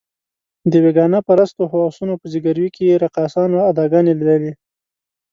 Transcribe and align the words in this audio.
د 0.71 0.73
بېګانه 0.83 1.19
پرستو 1.27 1.63
هوسونو 1.71 2.13
په 2.21 2.25
ځګیروي 2.33 2.69
کې 2.75 2.83
یې 2.89 3.01
رقاصانو 3.05 3.57
اداګانې 3.71 4.13
لیدلې. 4.19 4.53